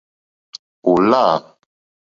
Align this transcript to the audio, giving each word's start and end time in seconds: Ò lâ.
Ò 0.91 0.93
lâ. 1.09 1.23